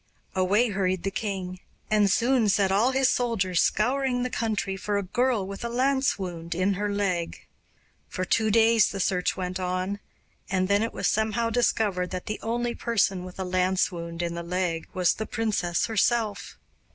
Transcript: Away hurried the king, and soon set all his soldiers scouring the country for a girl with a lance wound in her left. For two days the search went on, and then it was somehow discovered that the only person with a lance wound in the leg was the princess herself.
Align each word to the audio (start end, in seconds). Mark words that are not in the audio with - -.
Away 0.33 0.69
hurried 0.69 1.03
the 1.03 1.11
king, 1.11 1.59
and 1.91 2.09
soon 2.09 2.49
set 2.49 2.71
all 2.71 2.89
his 2.91 3.07
soldiers 3.07 3.61
scouring 3.61 4.23
the 4.23 4.31
country 4.31 4.75
for 4.75 4.97
a 4.97 5.03
girl 5.03 5.45
with 5.45 5.63
a 5.63 5.69
lance 5.69 6.17
wound 6.17 6.55
in 6.55 6.73
her 6.73 6.91
left. 6.91 7.41
For 8.09 8.25
two 8.25 8.49
days 8.49 8.89
the 8.89 8.99
search 8.99 9.37
went 9.37 9.59
on, 9.59 9.99
and 10.49 10.67
then 10.67 10.81
it 10.81 10.91
was 10.91 11.05
somehow 11.05 11.51
discovered 11.51 12.09
that 12.09 12.25
the 12.25 12.39
only 12.41 12.73
person 12.73 13.23
with 13.23 13.37
a 13.37 13.43
lance 13.43 13.91
wound 13.91 14.23
in 14.23 14.33
the 14.33 14.41
leg 14.41 14.87
was 14.95 15.13
the 15.13 15.27
princess 15.27 15.85
herself. 15.85 16.57